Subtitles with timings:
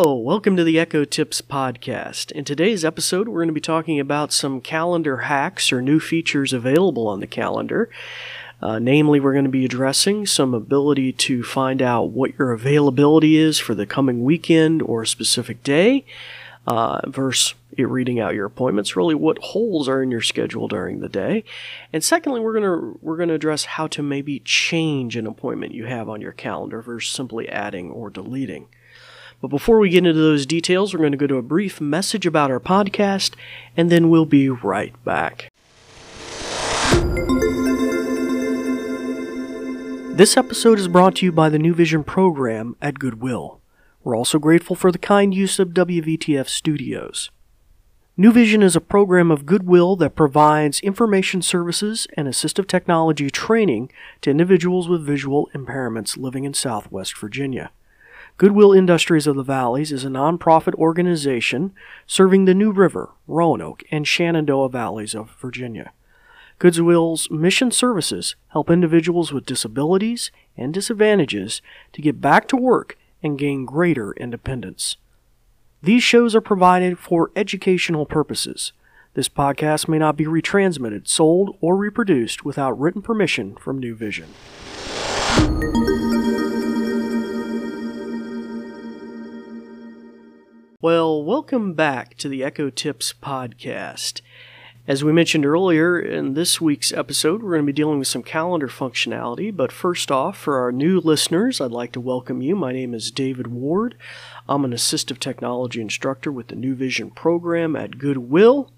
[0.00, 2.30] Hello, welcome to the Echo Tips podcast.
[2.30, 6.52] In today's episode, we're going to be talking about some calendar hacks or new features
[6.52, 7.90] available on the calendar.
[8.62, 13.38] Uh, namely, we're going to be addressing some ability to find out what your availability
[13.38, 16.04] is for the coming weekend or a specific day,
[16.64, 18.94] uh, versus it reading out your appointments.
[18.94, 21.42] Really, what holes are in your schedule during the day,
[21.92, 26.08] and secondly, we're gonna we're gonna address how to maybe change an appointment you have
[26.08, 28.68] on your calendar versus simply adding or deleting.
[29.40, 32.26] But before we get into those details, we're going to go to a brief message
[32.26, 33.34] about our podcast,
[33.76, 35.52] and then we'll be right back.
[40.16, 43.60] This episode is brought to you by the New Vision program at Goodwill.
[44.02, 47.30] We're also grateful for the kind use of WVTF Studios.
[48.16, 53.92] New Vision is a program of Goodwill that provides information services and assistive technology training
[54.22, 57.70] to individuals with visual impairments living in Southwest Virginia.
[58.38, 61.72] Goodwill Industries of the Valleys is a nonprofit organization
[62.06, 65.90] serving the New River, Roanoke, and Shenandoah Valleys of Virginia.
[66.60, 71.60] Goodwill's mission services help individuals with disabilities and disadvantages
[71.92, 74.98] to get back to work and gain greater independence.
[75.82, 78.72] These shows are provided for educational purposes.
[79.14, 84.28] This podcast may not be retransmitted, sold, or reproduced without written permission from New Vision.
[90.80, 94.20] Well, welcome back to the Echo Tips podcast.
[94.86, 98.22] As we mentioned earlier, in this week's episode, we're going to be dealing with some
[98.22, 99.54] calendar functionality.
[99.54, 102.54] But first off, for our new listeners, I'd like to welcome you.
[102.54, 103.96] My name is David Ward.
[104.48, 108.70] I'm an assistive technology instructor with the New Vision program at Goodwill.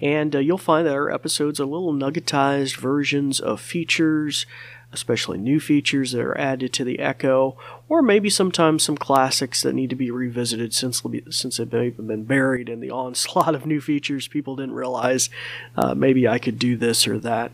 [0.00, 4.46] And uh, you'll find that our episodes are little nuggetized versions of features,
[4.92, 7.56] especially new features that are added to the Echo,
[7.88, 12.24] or maybe sometimes some classics that need to be revisited since since they've even been
[12.24, 14.28] buried in the onslaught of new features.
[14.28, 15.28] People didn't realize
[15.76, 17.52] uh, maybe I could do this or that.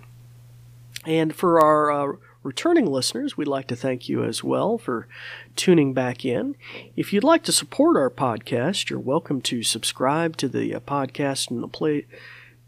[1.05, 5.09] And for our uh, returning listeners, we'd like to thank you as well for
[5.57, 6.55] tuning back in.
[6.97, 11.51] If you'd like to support our podcast, you're welcome to subscribe to the uh, podcast
[11.51, 12.07] in the play,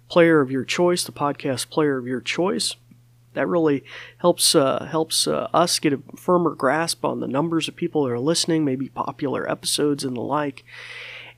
[0.08, 2.76] player of your choice, the podcast player of your choice.
[3.34, 3.84] That really
[4.18, 8.12] helps uh, helps uh, us get a firmer grasp on the numbers of people that
[8.12, 10.64] are listening, maybe popular episodes and the like.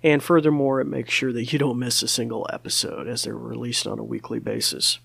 [0.03, 3.87] And furthermore, it makes sure that you don't miss a single episode as they're released
[3.87, 4.99] on a weekly basis.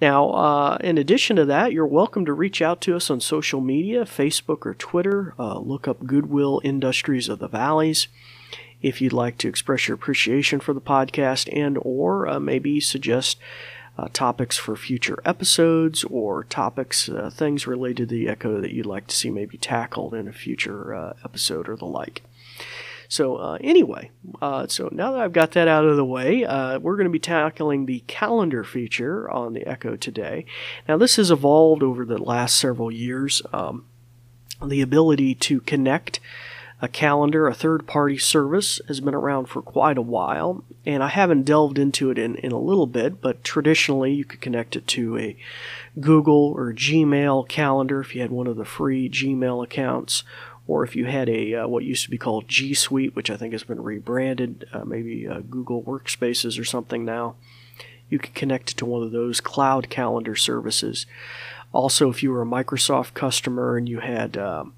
[0.00, 3.60] Now, uh, in addition to that, you're welcome to reach out to us on social
[3.60, 5.34] media, Facebook or Twitter.
[5.38, 8.06] Uh, look up Goodwill Industries of the Valleys
[8.80, 13.38] if you'd like to express your appreciation for the podcast and or uh, maybe suggest
[13.98, 18.86] uh, topics for future episodes or topics, uh, things related to the Echo that you'd
[18.86, 22.22] like to see maybe tackled in a future uh, episode or the like.
[23.08, 24.10] So, uh, anyway,
[24.42, 27.10] uh, so now that I've got that out of the way, uh, we're going to
[27.10, 30.44] be tackling the calendar feature on the Echo today.
[30.86, 33.40] Now, this has evolved over the last several years.
[33.52, 33.86] Um,
[34.62, 36.20] the ability to connect
[36.80, 41.08] a calendar, a third party service, has been around for quite a while, and I
[41.08, 44.86] haven't delved into it in, in a little bit, but traditionally you could connect it
[44.88, 45.36] to a
[45.98, 50.22] Google or Gmail calendar if you had one of the free Gmail accounts,
[50.68, 53.36] or if you had a uh, what used to be called G Suite, which I
[53.36, 57.34] think has been rebranded, uh, maybe uh, Google Workspaces or something now,
[58.08, 61.06] you could connect it to one of those cloud calendar services.
[61.72, 64.74] Also, if you were a Microsoft customer and you had um,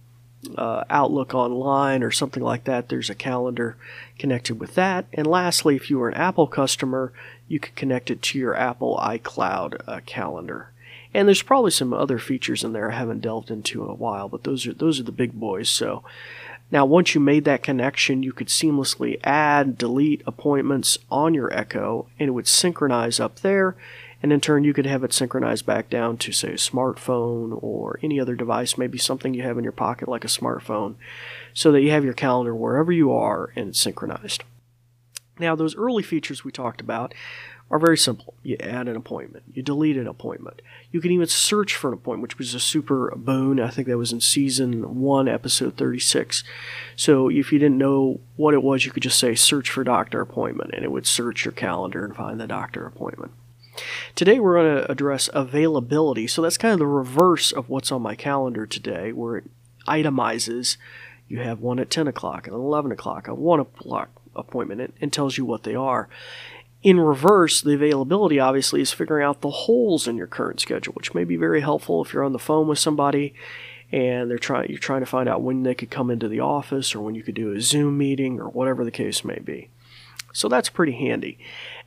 [0.57, 3.77] uh, Outlook Online or something like that, there's a calendar
[4.19, 5.07] connected with that.
[5.13, 7.13] And lastly, if you were an Apple customer,
[7.49, 10.71] you could connect it to your Apple iCloud uh, calendar.
[11.13, 14.29] And there's probably some other features in there I haven't delved into in a while,
[14.29, 15.69] but those are those are the big boys.
[15.69, 16.05] So
[16.71, 22.07] now once you made that connection, you could seamlessly add, delete appointments on your Echo,
[22.19, 23.77] and it would synchronize up there.
[24.23, 27.99] And in turn, you could have it synchronized back down to, say, a smartphone or
[28.03, 30.97] any other device, maybe something you have in your pocket like a smartphone,
[31.55, 34.45] so that you have your calendar wherever you are and it's synchronized.
[35.39, 37.15] Now, those early features we talked about
[37.71, 38.35] are very simple.
[38.43, 40.61] You add an appointment, you delete an appointment.
[40.91, 43.61] You can even search for an appointment, which was a super boon.
[43.61, 46.43] I think that was in season one, episode 36.
[46.97, 50.21] So if you didn't know what it was, you could just say search for doctor
[50.21, 53.33] appointment, and it would search your calendar and find the doctor appointment.
[54.15, 56.27] Today we're going to address availability.
[56.27, 59.45] So that's kind of the reverse of what's on my calendar today, where it
[59.87, 60.77] itemizes.
[61.29, 65.39] You have one at 10 o'clock, an 11 o'clock, a 1 o'clock appointment, and tells
[65.39, 66.09] you what they are.
[66.83, 71.15] In reverse, the availability obviously is figuring out the holes in your current schedule, which
[71.15, 73.35] may be very helpful if you're on the phone with somebody
[73.93, 76.95] and they're trying you're trying to find out when they could come into the office
[76.95, 79.69] or when you could do a Zoom meeting or whatever the case may be.
[80.33, 81.39] So that's pretty handy.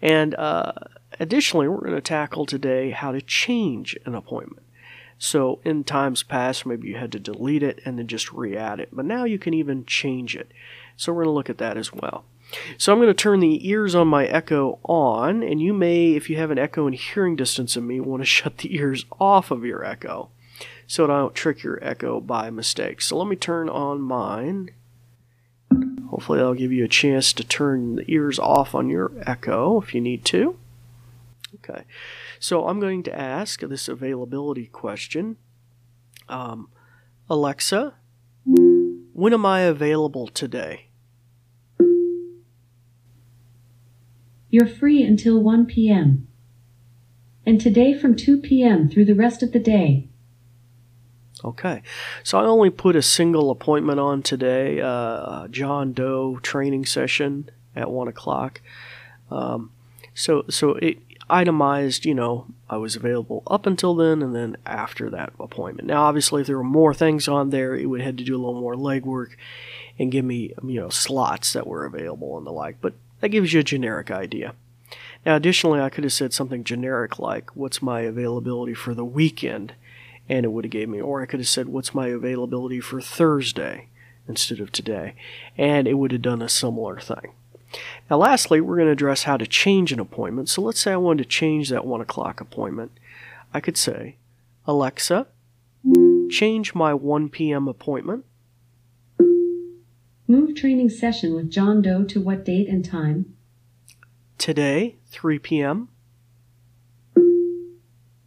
[0.01, 0.73] And uh,
[1.19, 4.65] additionally, we're going to tackle today how to change an appointment.
[5.17, 8.89] So in times past, maybe you had to delete it and then just re-add it,
[8.91, 10.51] but now you can even change it.
[10.97, 12.25] So we're going to look at that as well.
[12.77, 16.29] So I'm going to turn the ears on my Echo on, and you may, if
[16.29, 19.49] you have an Echo in hearing distance of me, want to shut the ears off
[19.49, 20.29] of your Echo
[20.87, 23.01] so I don't trick your Echo by mistake.
[23.01, 24.71] So let me turn on mine.
[26.13, 29.95] Hopefully that'll give you a chance to turn the ears off on your Echo if
[29.95, 30.55] you need to.
[31.55, 31.85] Okay,
[32.39, 35.37] so I'm going to ask this availability question.
[36.29, 36.69] Um,
[37.31, 37.95] Alexa,
[38.45, 40.89] when am I available today?
[44.51, 46.27] You're free until 1 p.m.
[47.43, 48.87] And today from 2 p.m.
[48.87, 50.09] through the rest of the day.
[51.43, 51.81] Okay,
[52.23, 57.91] so I only put a single appointment on today, uh, John Doe training session at
[57.91, 58.61] one o'clock.
[59.29, 59.71] Um,
[60.13, 60.99] so, so it
[61.29, 65.87] itemized, you know, I was available up until then and then after that appointment.
[65.87, 68.41] Now, obviously, if there were more things on there, it would have to do a
[68.43, 69.31] little more legwork
[69.99, 72.77] and give me, you know, slots that were available and the like.
[72.79, 74.53] But that gives you a generic idea.
[75.25, 79.73] Now, additionally, I could have said something generic like, "What's my availability for the weekend?"
[80.29, 83.01] And it would have gave me or I could have said what's my availability for
[83.01, 83.89] Thursday
[84.27, 85.15] instead of today
[85.57, 87.33] and it would have done a similar thing.
[88.09, 90.49] Now lastly we're going to address how to change an appointment.
[90.49, 92.91] So let's say I wanted to change that 1 o'clock appointment.
[93.53, 94.17] I could say
[94.65, 95.27] Alexa
[96.29, 97.67] change my 1 p.m.
[97.67, 98.25] appointment.
[100.27, 103.35] Move training session with John Doe to what date and time?
[104.37, 105.89] Today, 3 p.m.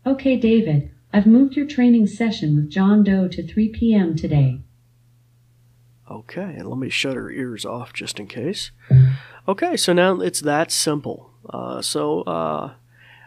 [0.07, 0.91] Okay, David.
[1.13, 4.17] I've moved your training session with John Doe to 3 p.m.
[4.17, 4.61] today.
[6.11, 8.71] Okay, and let me shut her ears off just in case.
[9.49, 11.31] Okay, so now it's that simple.
[11.49, 12.73] Uh, so uh,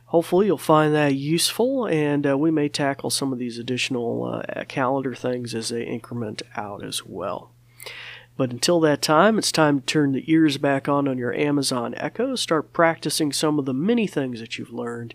[0.07, 4.65] hopefully you'll find that useful, and uh, we may tackle some of these additional uh,
[4.65, 7.51] calendar things as they increment out as well.
[8.35, 11.93] But until that time, it's time to turn the ears back on on your Amazon
[11.95, 15.13] Echo, start practicing some of the many things that you've learned,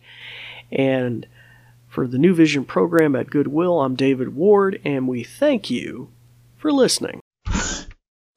[0.73, 1.27] and
[1.95, 6.09] for the New Vision program at Goodwill, I'm David Ward, and we thank you
[6.57, 7.21] for listening.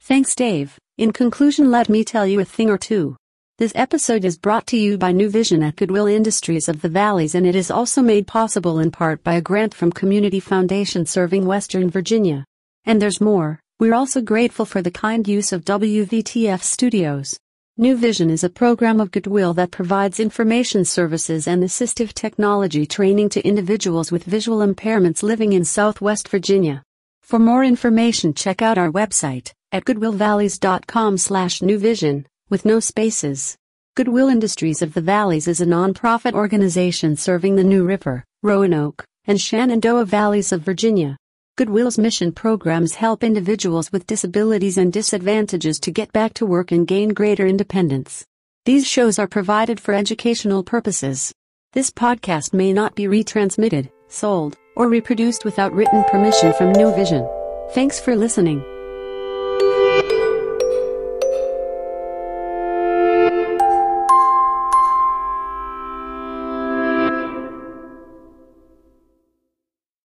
[0.00, 0.78] Thanks, Dave.
[0.96, 3.16] In conclusion, let me tell you a thing or two.
[3.58, 7.34] This episode is brought to you by New Vision at Goodwill Industries of the Valleys,
[7.34, 11.44] and it is also made possible in part by a grant from Community Foundation serving
[11.44, 12.44] Western Virginia.
[12.84, 13.58] And there's more.
[13.80, 17.36] We're also grateful for the kind use of WVTF Studios.
[17.80, 23.28] New Vision is a program of Goodwill that provides information services and assistive technology training
[23.28, 26.82] to individuals with visual impairments living in Southwest Virginia.
[27.22, 33.56] For more information, check out our website at goodwillvalleys.com/newvision with no spaces.
[33.94, 39.40] Goodwill Industries of the Valleys is a nonprofit organization serving the New River, Roanoke, and
[39.40, 41.16] Shenandoah Valleys of Virginia.
[41.58, 46.86] Goodwill's mission programs help individuals with disabilities and disadvantages to get back to work and
[46.86, 48.24] gain greater independence.
[48.64, 51.32] These shows are provided for educational purposes.
[51.72, 57.28] This podcast may not be retransmitted, sold, or reproduced without written permission from New Vision.
[57.72, 58.62] Thanks for listening.